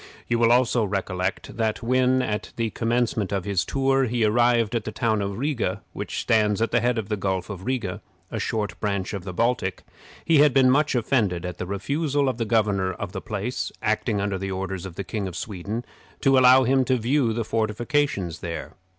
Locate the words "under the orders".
14.19-14.87